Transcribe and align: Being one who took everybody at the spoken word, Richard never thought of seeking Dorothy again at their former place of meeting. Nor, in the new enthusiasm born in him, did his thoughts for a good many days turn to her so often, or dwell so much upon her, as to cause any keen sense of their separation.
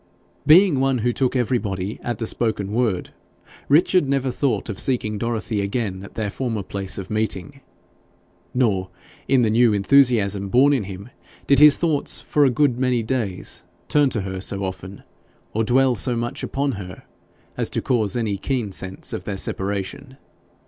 Being 0.47 0.79
one 0.79 0.97
who 1.05 1.13
took 1.13 1.35
everybody 1.35 1.99
at 2.01 2.17
the 2.17 2.25
spoken 2.25 2.71
word, 2.71 3.11
Richard 3.69 4.09
never 4.09 4.31
thought 4.31 4.67
of 4.67 4.79
seeking 4.79 5.19
Dorothy 5.19 5.61
again 5.61 6.03
at 6.03 6.15
their 6.15 6.31
former 6.31 6.63
place 6.63 6.97
of 6.97 7.11
meeting. 7.11 7.61
Nor, 8.51 8.89
in 9.27 9.43
the 9.43 9.51
new 9.51 9.73
enthusiasm 9.75 10.49
born 10.49 10.73
in 10.73 10.85
him, 10.85 11.09
did 11.45 11.59
his 11.59 11.77
thoughts 11.77 12.19
for 12.19 12.45
a 12.45 12.49
good 12.49 12.79
many 12.79 13.03
days 13.03 13.63
turn 13.89 14.09
to 14.09 14.21
her 14.21 14.41
so 14.41 14.63
often, 14.63 15.03
or 15.53 15.63
dwell 15.63 15.93
so 15.93 16.15
much 16.15 16.41
upon 16.41 16.71
her, 16.71 17.03
as 17.55 17.69
to 17.69 17.79
cause 17.83 18.15
any 18.17 18.37
keen 18.39 18.71
sense 18.71 19.13
of 19.13 19.25
their 19.25 19.37
separation. 19.37 20.17